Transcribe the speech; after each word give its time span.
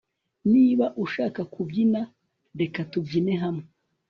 Niba 0.53 0.85
ushaka 1.03 1.41
kubyina 1.53 2.01
reka 2.59 2.79
tubyine 2.91 3.33
hamwe 3.43 3.65